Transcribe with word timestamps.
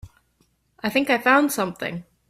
I 0.81 0.89
think 0.89 1.11
I 1.11 1.19
found 1.19 1.51
something. 1.51 2.05